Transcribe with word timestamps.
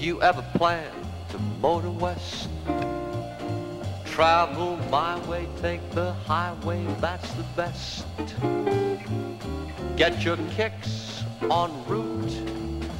You 0.00 0.22
ever 0.22 0.40
plan 0.54 0.90
to 1.28 1.38
motor 1.60 1.90
west, 1.90 2.48
travel 4.06 4.78
my 4.90 5.20
way, 5.28 5.46
take 5.60 5.90
the 5.90 6.14
highway, 6.24 6.86
that's 7.02 7.30
the 7.34 7.42
best. 7.54 8.06
Get 9.98 10.24
your 10.24 10.38
kicks 10.52 11.22
on 11.50 11.84
Route 11.86 12.32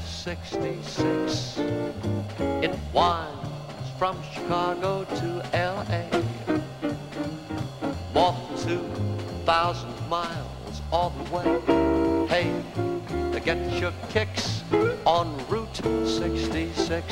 66. 0.04 1.56
It 2.38 2.78
winds 2.92 3.88
from 3.98 4.22
Chicago 4.34 5.04
to 5.04 5.26
LA. 5.54 6.04
More 8.12 8.36
than 8.66 8.82
2,000 9.46 10.08
miles 10.10 10.82
all 10.92 11.08
the 11.08 11.34
way. 11.34 12.26
Hey, 12.28 12.52
to 13.32 13.40
get 13.40 13.56
your 13.80 13.94
kicks 14.10 14.59
on 15.10 15.26
Route 15.48 15.82
66. 16.06 17.04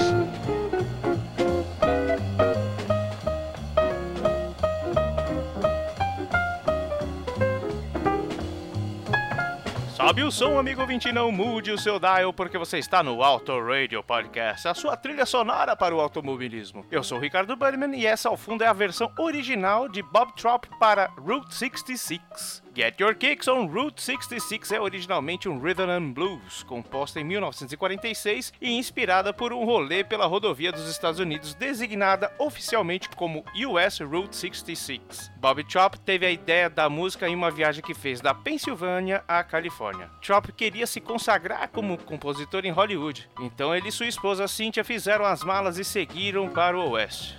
Sobe 9.97 10.23
o 10.23 10.31
som, 10.31 10.57
amigo 10.61 10.81
ouvinte, 10.81 11.11
não 11.11 11.33
mude 11.33 11.73
o 11.73 11.77
seu 11.77 11.99
dial, 11.99 12.33
porque 12.33 12.57
você 12.57 12.79
está 12.79 13.03
no 13.03 13.21
Auto 13.21 13.61
Radio 13.61 14.01
Podcast, 14.05 14.69
a 14.69 14.75
sua 14.75 14.97
trilha 14.97 15.27
sonora 15.27 15.75
para 15.75 15.93
o 15.93 16.01
automobilismo. 16.01 16.87
Eu 16.93 17.03
sou 17.03 17.19
o 17.19 17.21
Ricardo 17.21 17.57
Bunnyman 17.57 17.99
e 17.99 18.07
essa 18.07 18.29
ao 18.29 18.37
fundo 18.37 18.63
é 18.63 18.69
a 18.69 18.73
versão 18.73 19.11
original 19.19 19.89
de 19.89 20.05
Bob 20.05 20.33
Trop 20.37 20.69
para 20.79 21.11
Route 21.19 21.53
66. 21.53 22.63
Get 22.75 23.01
Your 23.01 23.15
Kicks 23.15 23.49
on 23.49 23.67
Route 23.67 24.01
66 24.01 24.73
é 24.73 24.81
originalmente 24.81 25.49
um 25.49 25.59
rhythm 25.59 25.91
and 25.91 26.13
blues, 26.13 26.63
composta 26.63 27.19
em 27.21 27.25
1946 27.25 28.53
e 28.61 28.71
inspirada 28.73 29.33
por 29.33 29.53
um 29.53 29.65
rolê 29.65 30.05
pela 30.05 30.27
rodovia 30.27 30.71
dos 30.71 30.89
Estados 30.89 31.19
Unidos 31.19 31.55
designada 31.55 32.33
oficialmente 32.39 33.09
como 33.11 33.45
US 33.67 34.01
Route 34.01 34.37
66. 34.37 35.31
Bob 35.37 35.65
Trop 35.65 35.99
teve 35.99 36.27
a 36.27 36.31
ideia 36.31 36.71
da 36.71 36.89
música 36.89 37.29
em 37.29 37.35
uma 37.35 37.51
viagem 37.51 37.83
que 37.83 37.95
fez 37.95 38.21
da 38.21 38.35
Pensilvânia 38.35 39.25
à 39.27 39.43
Califórnia. 39.43 40.11
Trop 40.21 40.53
queria 40.53 40.87
se 40.87 41.01
consagrar 41.01 41.69
como 41.69 41.99
compositor 41.99 42.65
em 42.65 42.71
Hollywood, 42.71 43.29
então 43.41 43.75
ele 43.75 43.89
e 43.89 43.93
sua 43.93 44.07
esposa 44.07 44.47
Cynthia 44.47 44.85
fizeram 44.85 45.25
as 45.25 45.43
malas 45.43 45.79
e 45.79 45.85
seguiram 45.85 46.49
para 46.49 46.79
o 46.79 46.91
oeste. 46.91 47.37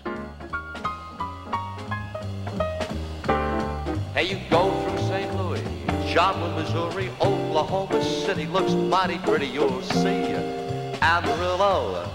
Hey, 4.16 4.36
Joplin, 6.14 6.56
Missouri, 6.56 7.12
Oklahoma 7.22 8.04
City 8.04 8.48
looks 8.48 8.74
mighty 8.74 9.20
pretty, 9.20 9.46
you'll 9.46 9.82
see. 9.84 10.34
Amarillo, 11.04 12.10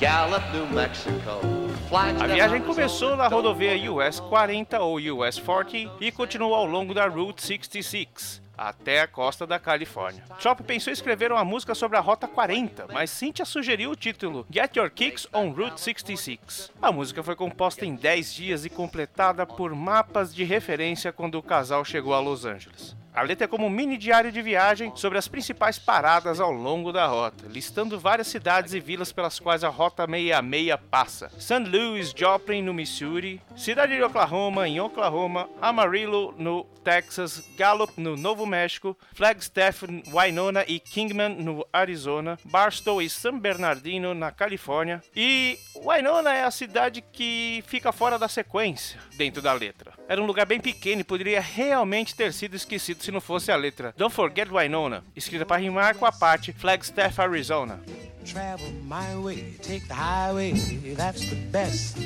Gallup, 0.00 0.42
New 0.52 0.66
Mexico. 0.66 1.63
A 1.96 2.26
viagem 2.26 2.60
começou 2.60 3.14
na 3.14 3.28
rodovia 3.28 3.92
US 3.92 4.18
40 4.18 4.80
ou 4.80 4.96
US 4.96 5.38
40 5.38 5.92
e 6.00 6.10
continuou 6.10 6.52
ao 6.52 6.66
longo 6.66 6.92
da 6.92 7.06
Route 7.06 7.40
66 7.40 8.42
até 8.58 9.00
a 9.00 9.06
costa 9.06 9.46
da 9.46 9.60
Califórnia. 9.60 10.24
Chop 10.40 10.60
pensou 10.64 10.90
em 10.90 10.94
escrever 10.94 11.30
uma 11.30 11.44
música 11.44 11.72
sobre 11.72 11.96
a 11.96 12.00
Rota 12.00 12.26
40, 12.26 12.88
mas 12.92 13.10
Cynthia 13.10 13.44
sugeriu 13.44 13.92
o 13.92 13.96
título 13.96 14.44
Get 14.50 14.74
Your 14.74 14.90
Kicks 14.90 15.28
on 15.32 15.50
Route 15.50 15.80
66. 15.80 16.72
A 16.82 16.90
música 16.90 17.22
foi 17.22 17.36
composta 17.36 17.86
em 17.86 17.94
10 17.94 18.34
dias 18.34 18.64
e 18.64 18.70
completada 18.70 19.46
por 19.46 19.72
mapas 19.72 20.34
de 20.34 20.42
referência 20.42 21.12
quando 21.12 21.36
o 21.36 21.42
casal 21.42 21.84
chegou 21.84 22.12
a 22.12 22.18
Los 22.18 22.44
Angeles. 22.44 22.96
A 23.14 23.22
letra 23.22 23.44
é 23.44 23.48
como 23.48 23.66
um 23.66 23.70
mini 23.70 23.96
diário 23.96 24.32
de 24.32 24.42
viagem 24.42 24.92
sobre 24.96 25.16
as 25.16 25.28
principais 25.28 25.78
paradas 25.78 26.40
ao 26.40 26.50
longo 26.50 26.90
da 26.90 27.06
rota, 27.06 27.46
listando 27.46 27.96
várias 27.96 28.26
cidades 28.26 28.74
e 28.74 28.80
vilas 28.80 29.12
pelas 29.12 29.38
quais 29.38 29.62
a 29.62 29.68
Rota 29.68 30.04
66 30.04 30.76
passa. 30.90 31.30
St. 31.38 31.60
Louis, 31.60 32.10
Joplin, 32.10 32.60
no 32.60 32.74
Missouri, 32.74 33.40
cidade 33.56 33.94
de 33.94 34.02
Oklahoma, 34.02 34.66
em 34.66 34.80
Oklahoma, 34.80 35.48
Amarillo, 35.62 36.34
no 36.36 36.64
Texas, 36.82 37.40
Gallup, 37.56 37.92
no 38.00 38.16
Novo 38.16 38.44
México, 38.44 38.98
Flagstaff, 39.14 39.86
Winona 40.08 40.64
e 40.66 40.80
Kingman, 40.80 41.36
no 41.36 41.64
Arizona, 41.72 42.36
Barstow 42.44 43.00
e 43.00 43.08
San 43.08 43.38
Bernardino, 43.38 44.12
na 44.12 44.32
Califórnia. 44.32 45.00
E 45.14 45.56
Winona 45.76 46.34
é 46.34 46.42
a 46.42 46.50
cidade 46.50 47.00
que 47.00 47.62
fica 47.68 47.92
fora 47.92 48.18
da 48.18 48.26
sequência 48.26 48.98
dentro 49.16 49.40
da 49.40 49.52
letra. 49.52 49.93
Era 50.06 50.20
um 50.20 50.26
lugar 50.26 50.44
bem 50.44 50.60
pequeno 50.60 51.00
e 51.00 51.04
poderia 51.04 51.40
realmente 51.40 52.14
ter 52.14 52.32
sido 52.32 52.54
esquecido 52.54 53.02
se 53.02 53.10
não 53.10 53.20
fosse 53.20 53.50
a 53.50 53.56
letra 53.56 53.94
Don't 53.96 54.14
Forget 54.14 54.48
Winona, 54.50 55.02
escrita 55.16 55.46
para 55.46 55.60
rimar 55.60 55.96
com 55.96 56.04
a 56.04 56.12
parte 56.12 56.52
Flagstaff, 56.52 57.20
Arizona. 57.20 57.80
Travel 58.24 58.70
my 58.82 59.22
way, 59.22 59.56
take 59.62 59.86
the 59.86 59.94
highway, 59.94 60.54
that's 60.96 61.28
the 61.28 61.36
best. 61.50 61.96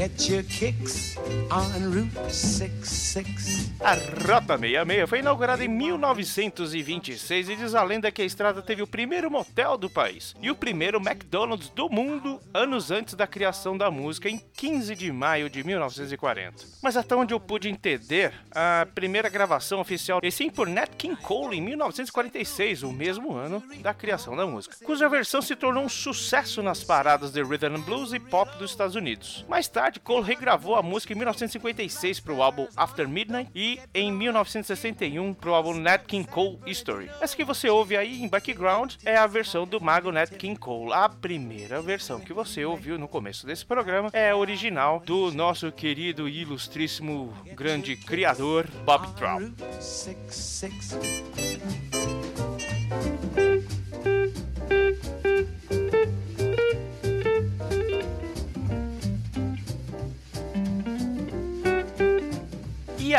Get 0.00 0.30
your 0.30 0.42
kicks 0.44 1.18
on 1.50 1.92
Route 1.92 2.32
66. 2.32 3.70
A 3.80 3.92
Rota 3.94 4.56
66 4.56 5.08
foi 5.08 5.18
inaugurada 5.18 5.62
em 5.62 5.68
1926 5.68 7.50
e 7.50 7.56
diz 7.56 7.74
a 7.74 7.82
lenda 7.82 8.10
que 8.10 8.22
a 8.22 8.24
estrada 8.24 8.62
teve 8.62 8.80
o 8.80 8.86
primeiro 8.86 9.30
motel 9.30 9.76
do 9.76 9.90
país 9.90 10.34
e 10.40 10.50
o 10.50 10.54
primeiro 10.54 10.98
McDonald's 10.98 11.68
do 11.68 11.90
mundo 11.90 12.40
anos 12.54 12.90
antes 12.90 13.12
da 13.12 13.26
criação 13.26 13.76
da 13.76 13.90
música 13.90 14.30
em 14.30 14.38
15 14.56 14.94
de 14.94 15.12
maio 15.12 15.50
de 15.50 15.62
1940. 15.62 16.64
Mas 16.82 16.96
até 16.96 17.14
onde 17.14 17.34
eu 17.34 17.40
pude 17.40 17.68
entender, 17.68 18.32
a 18.50 18.86
primeira 18.94 19.28
gravação 19.28 19.80
oficial 19.80 20.20
é 20.22 20.30
sim 20.30 20.48
por 20.48 20.66
Nat 20.66 20.94
King 20.96 21.16
Cole 21.16 21.58
em 21.58 21.60
1946, 21.60 22.84
o 22.84 22.92
mesmo 22.92 23.34
ano 23.34 23.62
da 23.82 23.92
criação 23.92 24.34
da 24.34 24.46
música, 24.46 24.76
cuja 24.82 25.10
versão 25.10 25.42
se 25.42 25.54
tornou 25.54 25.84
um 25.84 25.90
sucesso 25.90 26.62
nas 26.62 26.82
paradas 26.82 27.32
de 27.32 27.42
rhythm 27.42 27.76
and 27.76 27.80
blues 27.80 28.14
e 28.14 28.18
pop 28.18 28.56
dos 28.56 28.70
Estados 28.70 28.96
Unidos. 28.96 29.44
Mais 29.48 29.68
tarde, 29.68 29.89
Cole 29.98 30.24
regravou 30.24 30.76
a 30.76 30.82
música 30.82 31.12
em 31.12 31.16
1956 31.16 32.20
para 32.20 32.34
o 32.34 32.42
álbum 32.42 32.68
After 32.76 33.08
Midnight 33.08 33.50
e 33.54 33.80
em 33.92 34.12
1961 34.12 35.34
para 35.34 35.50
o 35.50 35.54
álbum 35.54 35.74
Nat 35.74 36.04
King 36.06 36.28
Cole 36.28 36.58
History. 36.66 37.10
Essa 37.20 37.34
que 37.34 37.44
você 37.44 37.68
ouve 37.68 37.96
aí 37.96 38.22
em 38.22 38.28
background 38.28 38.94
é 39.04 39.16
a 39.16 39.26
versão 39.26 39.66
do 39.66 39.80
mago 39.80 40.12
Nat 40.12 40.30
King 40.30 40.58
Cole. 40.58 40.92
A 40.92 41.08
primeira 41.08 41.82
versão 41.82 42.20
que 42.20 42.32
você 42.32 42.64
ouviu 42.64 42.98
no 42.98 43.08
começo 43.08 43.46
desse 43.46 43.64
programa 43.64 44.10
é 44.12 44.34
original 44.34 45.02
do 45.04 45.32
nosso 45.32 45.72
querido 45.72 46.28
e 46.28 46.42
ilustríssimo 46.42 47.32
grande 47.54 47.96
criador 47.96 48.68
Bob 48.84 49.12
Trout. 49.14 49.52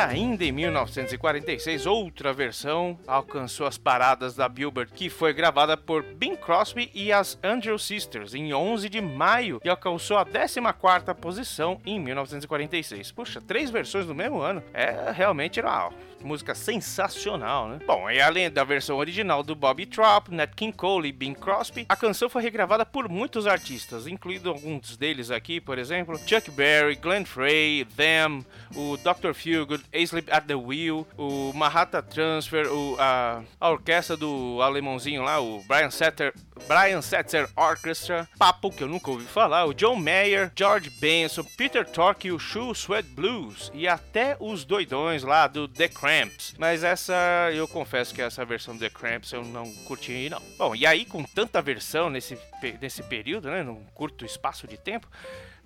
Ainda 0.08 0.44
em 0.44 0.52
1946, 0.52 1.86
outra 1.86 2.34
versão 2.34 2.98
alcançou 3.08 3.68
as 3.68 3.78
paradas 3.78 4.36
da 4.36 4.48
Billboard, 4.48 4.92
que 4.94 5.10
foi 5.10 5.34
gravada 5.34 5.78
por 5.78 6.04
Bing 6.04 6.36
Crosby 6.36 6.90
e 6.94 7.12
as 7.12 7.38
Angel 7.44 7.78
Sisters 7.78 8.34
em 8.34 8.54
11 8.54 8.90
de 8.90 9.02
maio 9.02 9.62
e 9.64 9.70
alcançou 9.70 10.18
a 10.18 10.26
14ª 10.26 11.14
posição 11.16 11.80
em 11.86 12.00
1946. 12.00 13.12
Puxa, 13.12 13.42
três 13.42 13.70
versões 13.70 14.06
no 14.06 14.16
mesmo 14.16 14.40
ano. 14.40 14.64
É 14.74 15.12
realmente 15.12 15.60
era 15.60 15.90
música 16.24 16.56
sensacional, 16.56 17.68
né? 17.68 17.80
Bom, 17.86 18.10
e 18.10 18.22
além 18.22 18.50
da 18.50 18.64
versão 18.64 18.98
original 18.98 19.44
do 19.44 19.56
Bobby 19.56 19.86
Trop, 19.86 20.30
Nat 20.30 20.52
King 20.56 20.76
Cole 20.76 21.10
e 21.10 21.12
Bing 21.12 21.34
Crosby, 21.34 21.86
a 21.88 21.96
canção 21.96 22.30
foi 22.30 22.42
regravada 22.42 22.86
por 22.86 23.10
muitos 23.10 23.48
artistas, 23.48 24.08
incluindo 24.08 24.50
alguns 24.50 24.98
deles 24.98 25.32
aqui, 25.32 25.60
por 25.60 25.78
exemplo, 25.78 26.18
Chuck 26.18 26.50
Berry, 26.52 26.96
Glenn 26.96 27.26
Frey, 27.26 27.86
Them, 27.96 28.46
o 28.76 28.98
Dr. 28.98 29.34
Feelgood, 29.34 29.84
A-Sleep 29.94 30.32
at 30.32 30.46
the 30.46 30.56
Wheel, 30.56 31.08
o 31.18 31.52
Mahata 31.54 32.02
Transfer, 32.02 32.68
o, 32.68 32.96
a, 33.00 33.42
a 33.60 33.70
orquestra 33.70 34.16
do 34.16 34.62
alemãozinho 34.62 35.24
lá, 35.24 35.40
o 35.40 35.62
Brian 35.68 35.92
Setzer, 35.92 36.34
Brian 36.68 37.02
Setzer 37.02 37.50
Orchestra, 37.56 38.28
Papo, 38.38 38.72
que 38.72 38.84
eu 38.84 38.88
nunca 38.88 39.12
ouvi 39.12 39.26
falar, 39.26 39.66
o 39.66 39.74
John 39.74 39.96
Mayer, 39.96 40.52
George 40.56 40.90
Benson, 40.90 41.44
Peter 41.58 41.86
Tork 41.86 42.28
e 42.28 42.32
o 42.32 42.40
Shoe 42.40 42.72
Sweat 42.72 43.08
Blues, 43.10 43.72
e 43.74 43.88
até 43.88 44.38
os 44.40 44.64
doidões 44.64 45.24
lá 45.24 45.48
do 45.48 45.68
The 45.68 45.88
Cramps. 45.88 46.56
Mas 46.58 46.84
essa, 46.84 47.50
eu 47.54 47.68
confesso 47.68 48.14
que 48.14 48.22
essa 48.22 48.46
versão 48.46 48.76
do 48.76 48.80
The 48.80 48.90
Cramps 48.90 49.32
eu 49.32 49.44
não 49.44 49.72
curti 49.86 50.30
não. 50.30 50.42
Bom, 50.58 50.76
e 50.76 50.86
aí 50.86 51.06
com 51.06 51.24
tanta 51.24 51.62
versão 51.62 52.10
nesse, 52.10 52.38
nesse 52.82 53.04
período, 53.04 53.50
né, 53.50 53.64
num 53.64 53.84
curto 53.94 54.26
espaço 54.26 54.68
de 54.68 54.78
tempo, 54.78 55.08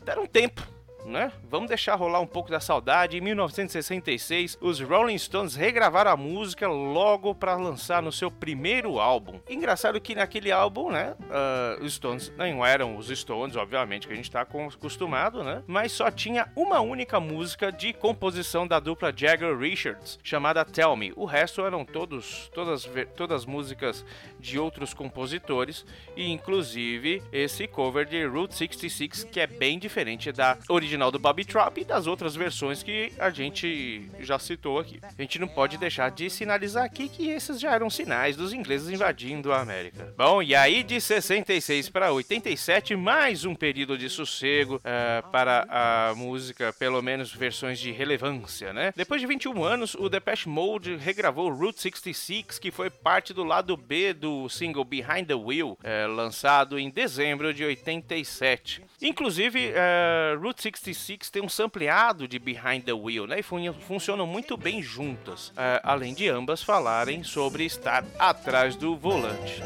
deram 0.04 0.26
tempo 0.26 0.62
né? 1.06 1.32
Vamos 1.50 1.70
deixar 1.70 1.96
rolar 1.96 2.20
um 2.20 2.28
pouco 2.28 2.50
da 2.50 2.60
saudade. 2.60 3.18
Em 3.18 3.22
1966, 3.22 4.58
os 4.60 4.80
Rolling 4.80 5.18
Stones 5.18 5.56
regravaram 5.56 6.12
a 6.12 6.18
música 6.18 6.68
logo 6.68 7.34
para 7.36 7.56
lançar 7.56 8.02
no 8.02 8.12
seu 8.12 8.32
primeiro 8.32 9.00
álbum. 9.00 9.40
Engraçado 9.50 10.02
que 10.02 10.16
naquele 10.16 10.52
álbum, 10.52 10.92
né, 10.92 11.16
uh, 11.22 11.84
os 11.84 11.94
Stones 11.94 12.34
não 12.36 12.66
eram 12.66 12.98
os 12.98 13.08
Stones, 13.08 13.56
obviamente, 13.56 14.08
que 14.08 14.14
a 14.14 14.16
gente 14.16 14.26
está 14.26 14.42
acostumado, 14.42 15.44
né? 15.44 15.64
Mas 15.68 15.92
só 15.92 16.10
tinha 16.10 16.52
uma 16.56 16.80
única 16.82 17.20
música 17.20 17.72
de 17.72 17.94
composição 17.94 18.68
da 18.68 18.80
dupla 18.80 19.14
Jagger 19.16 19.58
Richards, 19.58 20.20
chamada 20.24 20.66
Tell 20.66 20.96
Me. 20.96 21.14
O 21.16 21.26
resto 21.26 21.62
eram 21.62 21.86
todos, 21.86 22.50
todas, 22.54 22.90
todas 23.16 23.46
músicas 23.46 24.06
de 24.40 24.58
outros 24.60 24.94
compositores 24.94 25.86
e 26.16 26.32
inclusive 26.32 27.22
esse 27.32 27.68
cover 27.68 28.06
de 28.06 28.26
Route 28.26 28.56
66 28.56 29.24
que 29.26 29.40
é 29.40 29.48
bem 29.48 29.78
diferente 29.78 30.32
da 30.32 30.58
original 30.70 30.95
do 31.12 31.20
Bobby 31.20 31.46
Trop 31.46 31.80
e 31.80 31.84
das 31.84 32.08
outras 32.08 32.36
versões 32.36 32.82
que 32.82 33.12
a 33.20 33.30
gente 33.30 34.10
já 34.20 34.40
citou 34.40 34.80
aqui. 34.80 35.00
A 35.04 35.22
gente 35.22 35.38
não 35.40 35.48
pode 35.48 35.78
deixar 35.78 36.10
de 36.10 36.30
sinalizar 36.30 36.84
aqui 36.84 37.10
que 37.10 37.30
esses 37.30 37.60
já 37.60 37.74
eram 37.74 37.90
sinais 37.90 38.36
dos 38.36 38.54
ingleses 38.54 38.90
invadindo 38.90 39.52
a 39.52 39.60
América. 39.60 40.14
Bom, 40.18 40.42
e 40.42 40.56
aí 40.56 40.84
de 40.84 41.00
66 41.00 41.90
para 41.90 42.12
87, 42.12 42.96
mais 42.96 43.46
um 43.46 43.54
período 43.54 43.98
de 43.98 44.10
sossego 44.10 44.76
uh, 44.76 45.32
para 45.32 45.68
a 45.70 46.16
música, 46.16 46.74
pelo 46.74 47.02
menos 47.02 47.34
versões 47.34 47.80
de 47.80 47.92
relevância, 47.92 48.72
né? 48.72 48.94
Depois 48.96 49.20
de 49.20 49.28
21 49.28 49.64
anos, 49.64 49.96
o 49.96 50.10
Depeche 50.10 50.48
Mode 50.48 50.96
regravou 50.96 51.54
Route 51.54 51.82
66, 51.82 52.60
que 52.60 52.72
foi 52.72 52.90
parte 52.90 53.34
do 53.34 53.44
lado 53.44 53.76
B 53.76 54.14
do 54.14 54.48
single 54.50 54.86
Behind 54.86 55.28
the 55.28 55.36
Wheel, 55.36 55.72
uh, 55.72 56.12
lançado 56.14 56.80
em 56.80 56.90
dezembro 56.90 57.54
de 57.54 57.64
87. 57.64 58.84
Inclusive, 59.02 59.72
uh, 59.72 60.40
Route 60.40 60.62
66 60.62 60.85
tem 61.32 61.42
um 61.42 61.50
sampleado 61.50 62.28
de 62.28 62.38
Behind 62.38 62.84
the 62.84 62.94
Wheel, 62.94 63.26
né? 63.26 63.40
E 63.40 63.44
fun 63.44 63.74
funcionam 63.74 64.28
muito 64.28 64.56
bem 64.56 64.82
juntas, 64.82 65.50
uh, 65.50 65.82
além 65.84 66.14
de 66.14 66.28
ambas 66.28 66.62
falarem 66.62 67.24
sobre 67.24 67.66
estar 67.66 68.04
atrás 68.20 68.76
do 68.76 68.96
volante. 68.96 69.62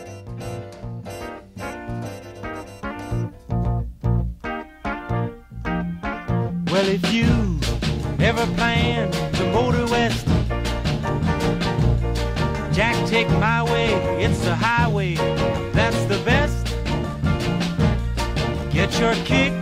Well, 6.71 6.87
if 6.87 7.11
you 7.11 7.25
ever 8.23 8.45
plan 8.55 9.09
to 9.33 9.43
motor 9.51 9.85
west, 9.91 10.25
Jack, 12.71 12.95
take 13.07 13.27
my 13.31 13.63
way, 13.63 13.93
it's 14.23 14.39
the 14.45 14.55
highway, 14.55 15.15
that's 15.73 16.05
the 16.05 16.19
best. 16.23 16.67
Get 18.71 18.97
your 18.99 19.15
kicks 19.25 19.58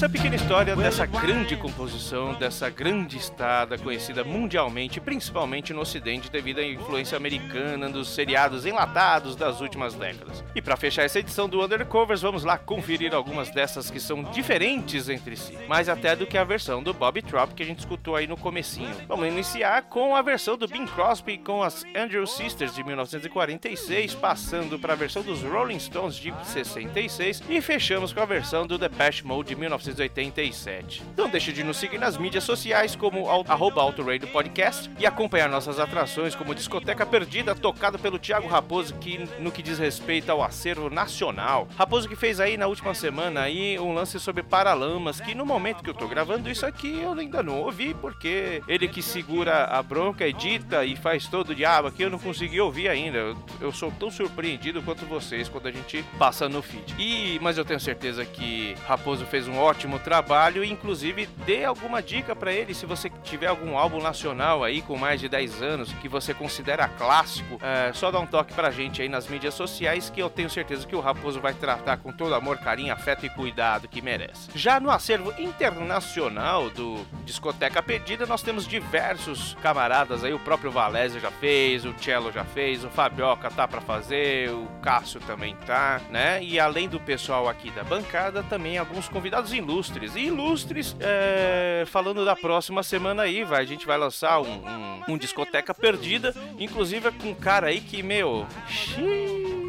essa 0.00 0.08
pequena 0.08 0.36
história 0.36 0.74
dessa 0.74 1.04
grande 1.04 1.54
composição, 1.58 2.32
dessa 2.32 2.70
grande 2.70 3.18
estada 3.18 3.76
conhecida 3.76 4.24
mundialmente, 4.24 4.98
principalmente 4.98 5.74
no 5.74 5.82
Ocidente, 5.82 6.30
devido 6.30 6.60
à 6.60 6.64
influência 6.64 7.18
americana 7.18 7.86
dos 7.86 8.08
seriados 8.08 8.64
enlatados 8.64 9.36
das 9.36 9.60
últimas 9.60 9.92
décadas. 9.92 10.42
E 10.54 10.62
para 10.62 10.74
fechar 10.74 11.02
essa 11.02 11.18
edição 11.18 11.46
do 11.46 11.62
Undercovers, 11.62 12.22
vamos 12.22 12.44
lá 12.44 12.56
conferir 12.56 13.14
algumas 13.14 13.50
dessas 13.50 13.90
que 13.90 14.00
são 14.00 14.22
diferentes 14.22 15.10
entre 15.10 15.36
si, 15.36 15.58
mais 15.68 15.86
até 15.86 16.16
do 16.16 16.26
que 16.26 16.38
a 16.38 16.44
versão 16.44 16.82
do 16.82 16.94
Bob 16.94 17.20
Trop 17.20 17.54
que 17.54 17.62
a 17.62 17.66
gente 17.66 17.80
escutou 17.80 18.16
aí 18.16 18.26
no 18.26 18.38
comecinho. 18.38 18.96
Vamos 19.06 19.28
iniciar 19.28 19.82
com 19.82 20.16
a 20.16 20.22
versão 20.22 20.56
do 20.56 20.66
Bing 20.66 20.86
Crosby 20.86 21.36
com 21.36 21.62
as 21.62 21.84
Andrew 21.94 22.26
Sisters 22.26 22.74
de 22.74 22.82
1946, 22.82 24.14
passando 24.14 24.78
para 24.78 24.94
a 24.94 24.96
versão 24.96 25.22
dos 25.22 25.42
Rolling 25.42 25.78
Stones 25.78 26.14
de 26.14 26.32
66 26.42 27.42
e 27.50 27.60
fechamos 27.60 28.14
com 28.14 28.20
a 28.20 28.24
versão 28.24 28.66
do 28.66 28.78
Depeche 28.78 29.26
Mode 29.26 29.50
de 29.50 29.56
19 29.56 29.89
1987. 29.90 31.02
Não 31.16 31.28
deixe 31.28 31.52
de 31.52 31.64
nos 31.64 31.76
seguir 31.76 31.98
nas 31.98 32.16
mídias 32.16 32.44
sociais 32.44 32.94
como 32.94 33.28
arroba 33.28 33.80
Podcast 34.32 34.90
e 34.98 35.06
acompanhar 35.06 35.48
nossas 35.48 35.78
atrações 35.78 36.34
como 36.34 36.54
Discoteca 36.54 37.04
Perdida, 37.04 37.54
tocado 37.54 37.98
pelo 37.98 38.18
Thiago 38.18 38.46
Raposo, 38.46 38.94
que 38.94 39.18
no 39.38 39.50
que 39.50 39.62
diz 39.62 39.78
respeito 39.78 40.30
ao 40.30 40.42
acervo 40.42 40.90
nacional. 40.90 41.68
Raposo 41.76 42.08
que 42.08 42.16
fez 42.16 42.40
aí 42.40 42.56
na 42.56 42.66
última 42.66 42.94
semana 42.94 43.42
aí 43.42 43.78
um 43.78 43.92
lance 43.92 44.18
sobre 44.20 44.42
Paralamas, 44.42 45.20
que 45.20 45.34
no 45.34 45.44
momento 45.44 45.82
que 45.82 45.90
eu 45.90 45.94
tô 45.94 46.06
gravando 46.06 46.50
isso 46.50 46.66
aqui 46.66 47.00
eu 47.00 47.12
ainda 47.12 47.42
não 47.42 47.60
ouvi, 47.60 47.94
porque 47.94 48.62
ele 48.68 48.88
que 48.88 49.02
segura 49.02 49.64
a 49.64 49.82
bronca, 49.82 50.26
edita 50.26 50.84
e 50.84 50.96
faz 50.96 51.26
todo 51.26 51.50
o 51.50 51.54
diabo 51.54 51.88
aqui, 51.88 52.02
eu 52.02 52.10
não 52.10 52.18
consegui 52.18 52.60
ouvir 52.60 52.88
ainda. 52.88 53.18
Eu, 53.18 53.36
eu 53.60 53.72
sou 53.72 53.90
tão 53.92 54.10
surpreendido 54.10 54.82
quanto 54.82 55.04
vocês 55.06 55.48
quando 55.48 55.66
a 55.66 55.72
gente 55.72 56.04
passa 56.18 56.48
no 56.48 56.62
feed. 56.62 56.94
E, 56.98 57.38
mas 57.40 57.58
eu 57.58 57.64
tenho 57.64 57.80
certeza 57.80 58.24
que 58.24 58.74
Raposo 58.86 59.24
fez 59.26 59.48
um 59.48 59.58
ótimo 59.58 59.79
ótimo 59.80 59.98
trabalho 59.98 60.62
e 60.62 60.70
inclusive 60.70 61.26
dê 61.46 61.64
alguma 61.64 62.02
dica 62.02 62.36
para 62.36 62.52
ele 62.52 62.74
se 62.74 62.84
você 62.84 63.08
tiver 63.22 63.46
algum 63.46 63.78
álbum 63.78 63.98
nacional 63.98 64.62
aí 64.62 64.82
com 64.82 64.94
mais 64.94 65.18
de 65.20 65.26
10 65.26 65.62
anos 65.62 65.92
que 65.94 66.08
você 66.08 66.34
considera 66.34 66.86
clássico, 66.86 67.58
é, 67.62 67.90
só 67.94 68.10
dá 68.10 68.20
um 68.20 68.26
toque 68.26 68.52
pra 68.52 68.70
gente 68.70 69.00
aí 69.00 69.08
nas 69.08 69.26
mídias 69.26 69.54
sociais 69.54 70.10
que 70.10 70.20
eu 70.20 70.28
tenho 70.28 70.50
certeza 70.50 70.86
que 70.86 70.94
o 70.94 71.00
Raposo 71.00 71.40
vai 71.40 71.54
tratar 71.54 71.96
com 71.96 72.12
todo 72.12 72.34
amor, 72.34 72.58
carinho, 72.58 72.92
afeto 72.92 73.24
e 73.24 73.30
cuidado 73.30 73.88
que 73.88 74.02
merece. 74.02 74.50
Já 74.54 74.78
no 74.78 74.90
acervo 74.90 75.32
internacional 75.40 76.68
do 76.68 77.06
Discoteca 77.24 77.82
Perdida, 77.82 78.26
nós 78.26 78.42
temos 78.42 78.68
diversos 78.68 79.56
camaradas 79.62 80.22
aí, 80.22 80.34
o 80.34 80.38
próprio 80.38 80.70
Valésio 80.70 81.20
já 81.20 81.30
fez, 81.30 81.86
o 81.86 81.94
Cello 81.98 82.30
já 82.30 82.44
fez, 82.44 82.84
o 82.84 82.90
Fabioca 82.90 83.50
tá 83.50 83.66
para 83.66 83.80
fazer, 83.80 84.50
o 84.50 84.66
Cássio 84.82 85.20
também 85.20 85.56
tá, 85.64 86.02
né? 86.10 86.42
E 86.42 86.60
além 86.60 86.86
do 86.86 87.00
pessoal 87.00 87.48
aqui 87.48 87.70
da 87.70 87.82
bancada, 87.82 88.42
também 88.42 88.76
alguns 88.76 89.08
convidados 89.08 89.54
ilustres. 89.70 90.16
E 90.16 90.20
ilustres, 90.20 90.96
é, 90.98 91.84
falando 91.86 92.24
da 92.24 92.34
próxima 92.34 92.82
semana 92.82 93.22
aí, 93.22 93.44
vai, 93.44 93.62
a 93.62 93.66
gente 93.66 93.86
vai 93.86 93.96
lançar 93.96 94.40
um, 94.40 94.48
um, 94.48 95.02
um 95.10 95.18
discoteca 95.18 95.72
perdida, 95.72 96.34
inclusive 96.58 97.10
com 97.12 97.28
um 97.28 97.34
cara 97.34 97.68
aí 97.68 97.80
que, 97.80 98.02
meu. 98.02 98.46
Xiii, 98.68 99.59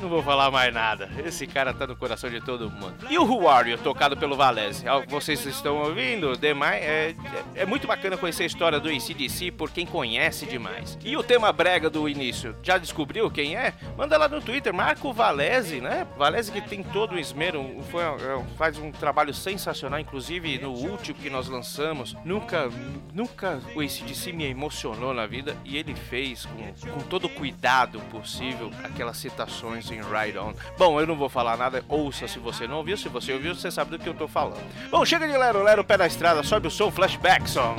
não 0.00 0.08
vou 0.08 0.22
falar 0.22 0.50
mais 0.50 0.72
nada. 0.72 1.08
Esse 1.24 1.46
cara 1.46 1.74
tá 1.74 1.86
no 1.86 1.96
coração 1.96 2.30
de 2.30 2.40
todo 2.40 2.70
mundo. 2.70 2.94
E 3.10 3.18
o 3.18 3.24
Who 3.24 3.48
Are 3.48 3.70
You, 3.70 3.78
tocado 3.78 4.16
pelo 4.16 4.36
Valese? 4.36 4.84
Vocês 5.08 5.44
estão 5.44 5.78
ouvindo? 5.78 6.36
Demais, 6.36 6.82
é, 6.82 7.14
é, 7.54 7.62
é 7.62 7.66
muito 7.66 7.86
bacana 7.86 8.16
conhecer 8.16 8.44
a 8.44 8.46
história 8.46 8.80
do 8.80 8.88
ACDC 8.88 9.50
por 9.52 9.70
quem 9.70 9.86
conhece 9.86 10.46
demais. 10.46 10.98
E 11.04 11.16
o 11.16 11.22
tema 11.22 11.52
brega 11.52 11.90
do 11.90 12.08
início, 12.08 12.54
já 12.62 12.78
descobriu 12.78 13.30
quem 13.30 13.56
é? 13.56 13.74
Manda 13.96 14.16
lá 14.16 14.28
no 14.28 14.40
Twitter, 14.40 14.72
marca 14.72 15.06
o 15.06 15.12
Valese, 15.12 15.80
né? 15.80 16.06
Valese 16.16 16.52
que 16.52 16.60
tem 16.60 16.82
todo 16.82 17.14
o 17.14 17.18
esmero, 17.18 17.82
foi, 17.90 18.02
é, 18.02 18.44
faz 18.56 18.78
um 18.78 18.92
trabalho 18.92 19.34
sensacional, 19.34 19.98
inclusive 19.98 20.58
no 20.58 20.70
último 20.72 21.18
que 21.18 21.30
nós 21.30 21.48
lançamos. 21.48 22.16
Nunca, 22.24 22.70
nunca 23.12 23.60
o 23.74 23.80
ACDC 23.80 24.32
me 24.32 24.44
emocionou 24.44 25.12
na 25.12 25.26
vida 25.26 25.56
e 25.64 25.76
ele 25.76 25.94
fez 25.94 26.46
com, 26.46 26.90
com 26.90 27.00
todo 27.00 27.24
o 27.26 27.28
cuidado 27.28 28.00
possível 28.10 28.70
aquelas 28.84 29.16
citações 29.16 29.87
em 29.94 30.00
Ride 30.00 30.38
On. 30.38 30.52
Bom, 30.76 31.00
eu 31.00 31.06
não 31.06 31.16
vou 31.16 31.28
falar 31.28 31.56
nada, 31.56 31.84
ouça 31.88 32.28
se 32.28 32.38
você 32.38 32.66
não 32.66 32.78
ouviu, 32.78 32.96
se 32.96 33.08
você 33.08 33.32
ouviu, 33.32 33.54
você 33.54 33.70
sabe 33.70 33.90
do 33.90 33.98
que 33.98 34.08
eu 34.08 34.14
tô 34.14 34.28
falando. 34.28 34.62
Bom, 34.90 35.04
chega 35.04 35.26
de 35.26 35.36
Lero 35.36 35.62
Lero, 35.62 35.84
pé 35.84 35.96
na 35.96 36.06
estrada, 36.06 36.42
sobe 36.42 36.68
o 36.68 36.70
som, 36.70 36.90
flashback 36.90 37.48
song. 37.48 37.76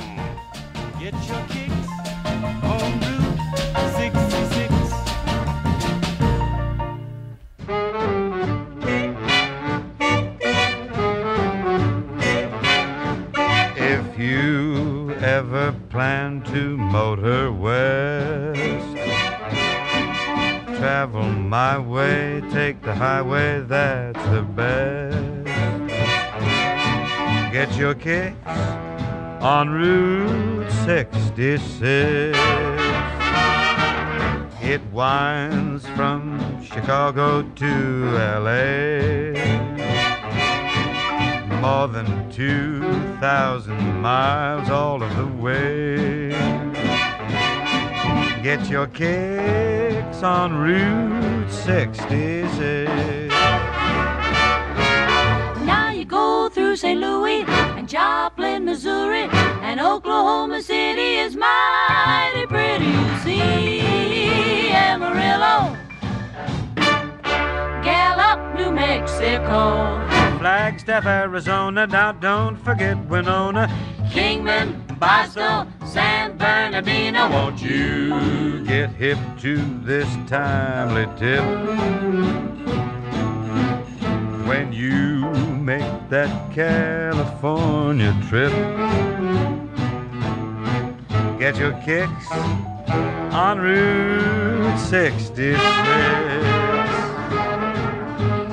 Get 0.98 1.14
your 1.28 1.42
kicks 1.48 1.79
highway, 23.00 23.62
that's 23.62 24.22
the 24.26 24.42
best. 24.42 25.46
Get 27.50 27.74
your 27.74 27.94
kicks 27.94 28.36
on 29.40 29.70
Route 29.70 30.70
66. 30.84 32.36
It 34.60 34.82
winds 34.92 35.86
from 35.96 36.62
Chicago 36.62 37.40
to 37.40 37.72
LA. 38.44 39.32
More 41.62 41.88
than 41.88 42.30
2,000 42.30 44.02
miles 44.02 44.68
all 44.68 45.02
of 45.02 45.16
the 45.16 45.26
way. 45.26 46.09
Get 48.42 48.70
your 48.70 48.86
kicks 48.86 50.22
on 50.22 50.56
Route 50.56 51.50
66. 51.50 52.90
Now 55.66 55.90
you 55.90 56.06
go 56.06 56.48
through 56.48 56.76
St. 56.76 56.98
Louis 56.98 57.44
and 57.76 57.86
Joplin, 57.86 58.64
Missouri, 58.64 59.28
and 59.60 59.78
Oklahoma 59.78 60.62
City 60.62 61.18
is 61.18 61.36
mighty 61.36 62.46
pretty. 62.46 62.86
You 62.86 63.18
see 63.18 64.70
Amarillo, 64.70 65.76
Gallup, 67.84 68.56
New 68.56 68.72
Mexico. 68.72 70.00
Flagstaff, 70.38 71.04
Arizona, 71.04 71.86
now 71.86 72.12
don't 72.12 72.56
forget 72.56 72.96
Winona. 73.04 73.68
Kingman, 74.10 74.89
Bosco, 75.00 75.66
San 75.86 76.36
Bernardino. 76.36 77.30
Won't 77.30 77.62
you 77.62 78.62
get 78.66 78.90
hip 78.90 79.16
to 79.38 79.56
this 79.80 80.06
timely 80.26 81.06
tip? 81.18 81.42
When 84.46 84.74
you 84.74 85.30
make 85.56 86.08
that 86.10 86.52
California 86.52 88.14
trip, 88.28 88.52
get 91.38 91.56
your 91.56 91.72
kicks 91.82 92.30
on 93.32 93.58
Route 93.58 94.78
66. 94.78 95.58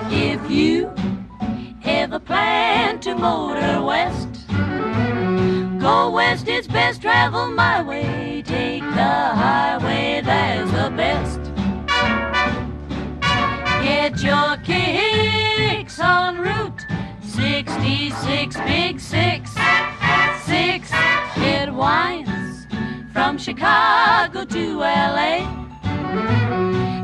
If 0.10 0.50
you 0.50 0.90
ever 1.84 2.20
plan 2.20 3.02
to 3.02 3.16
motor 3.16 3.84
west, 3.84 4.37
go 5.88 6.10
west, 6.10 6.48
it's 6.50 6.68
best 6.68 7.02
travel 7.02 7.48
my 7.48 7.82
way. 7.82 8.44
Take 8.46 8.82
the 8.82 9.16
highway, 9.44 10.22
that's 10.22 10.70
the 10.80 10.90
best. 11.02 11.42
Get 13.88 14.22
your 14.22 14.58
kicks 14.70 16.00
on 16.00 16.40
Route 16.40 16.86
66, 17.22 18.58
Big 18.72 19.00
Six. 19.00 19.52
Six, 20.52 20.92
it 21.54 21.74
winds 21.74 22.68
from 23.14 23.38
Chicago 23.38 24.44
to 24.44 24.80
LA. 24.80 25.36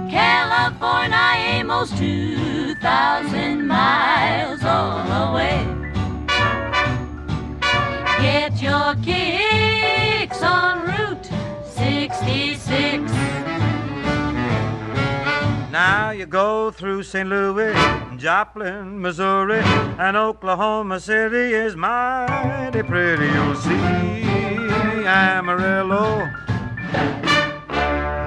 California, 0.10 1.28
almost 1.58 1.98
2,000 1.98 3.66
miles 3.66 4.64
all 4.64 5.30
away. 5.30 5.73
Get 8.24 8.62
your 8.62 8.96
kicks 9.04 10.42
on 10.42 10.88
Route 10.88 11.30
66. 11.76 13.12
Now 15.70 16.12
you 16.12 16.26
go 16.26 16.72
through 16.72 17.04
St. 17.04 17.28
Louis, 17.28 17.74
Joplin, 18.16 19.02
Missouri, 19.02 19.60
and 20.00 20.16
Oklahoma 20.16 21.02
City 21.02 21.54
is 21.54 21.76
mighty 21.76 22.82
pretty. 22.84 23.26
You'll 23.26 23.56
see 23.56 24.24
Amarillo, 25.06 26.26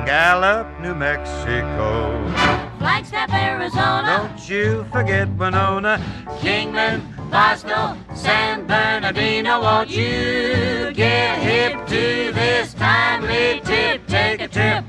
Gallup, 0.05 0.79
New 0.83 0.95
Mexico. 0.95 2.13
Flagstaff, 2.79 3.33
Arizona. 3.33 4.29
Don't 4.29 4.49
you 4.51 4.85
forget 4.93 5.27
Winona, 5.39 5.97
Kingman, 6.41 7.01
Bosco, 7.31 7.97
San 8.15 8.67
Bernardino. 8.67 9.61
Won't 9.61 9.91
you 9.91 10.93
get 10.95 11.39
hip 11.39 11.87
to 11.87 12.33
this 12.33 12.75
timely 12.75 13.61
tip? 13.65 14.07
Take 14.07 14.41
a 14.41 14.49
trip. 14.49 14.85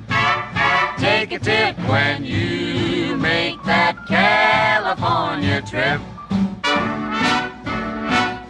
Take 0.98 1.32
a 1.32 1.40
tip 1.40 1.78
when 1.90 2.24
you 2.24 3.16
make 3.18 3.62
that 3.64 3.98
California 4.08 5.62
trip. 5.62 6.02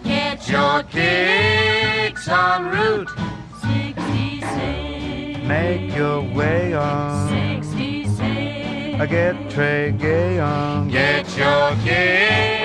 Get 0.03 0.49
your 0.49 0.83
kicks 0.83 2.27
on 2.27 2.65
Route 2.65 3.09
66. 3.61 5.47
make 5.47 5.95
your 5.95 6.21
way 6.21 6.73
on. 6.73 7.63
66. 7.63 9.09
Get 9.09 9.49
Trey 9.49 9.91
Gay 9.91 10.39
on. 10.39 10.89
Get 10.89 11.37
your 11.37 11.71
kicks 11.83 12.56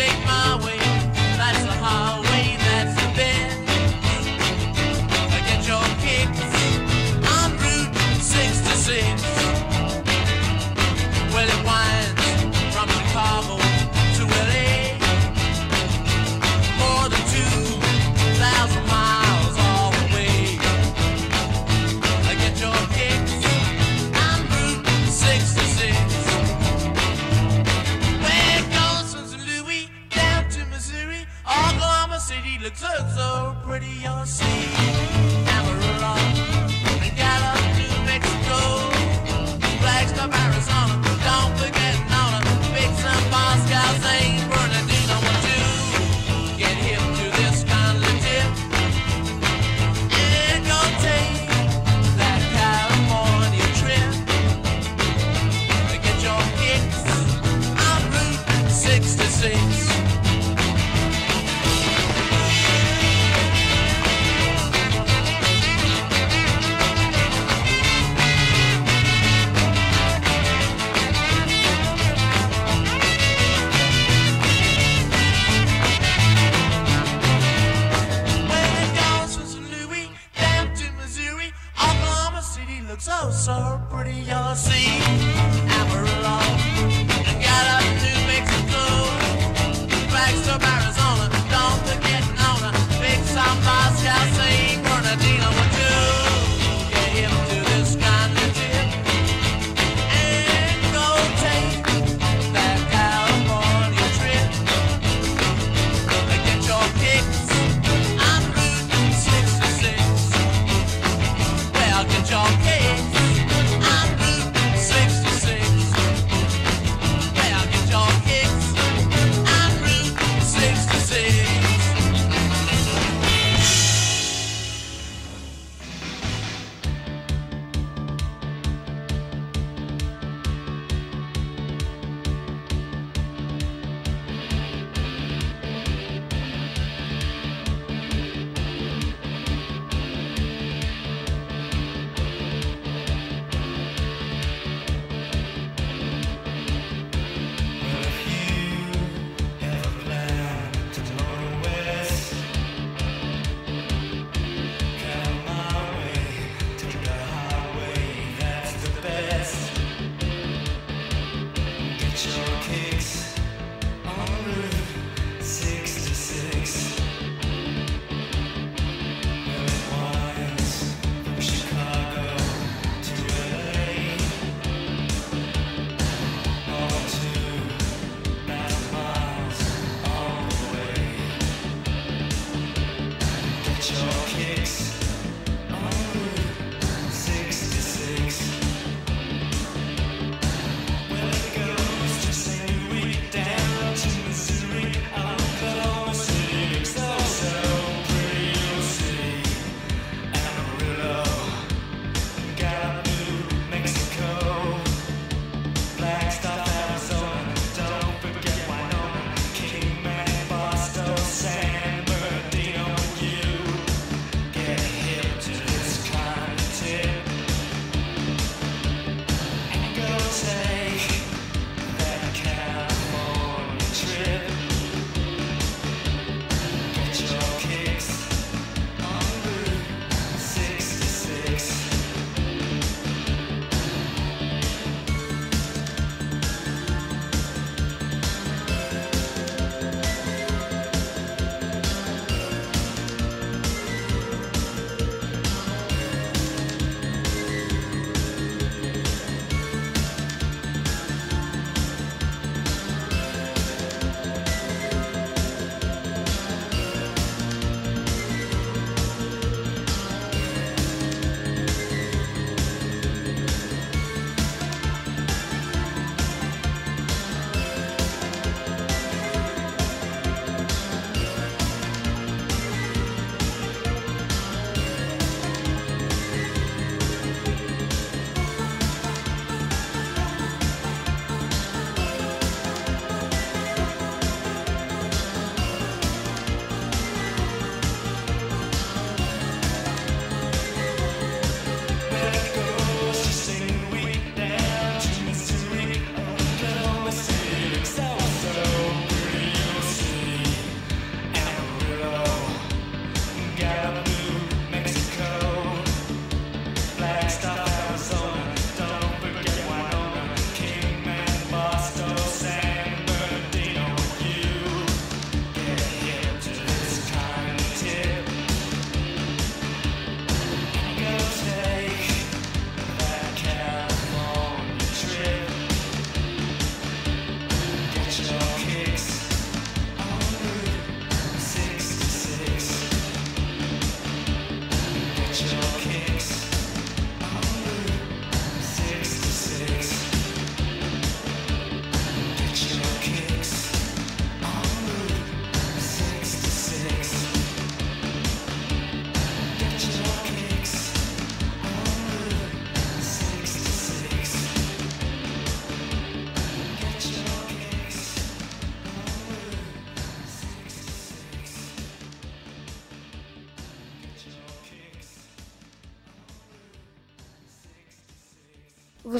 and 0.00 0.27
looks 32.68 33.14
so 33.14 33.56
pretty 33.64 34.06
on 34.06 34.26
sea. 34.26 35.37